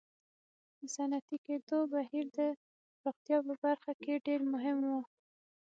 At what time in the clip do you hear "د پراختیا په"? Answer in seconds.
2.37-3.53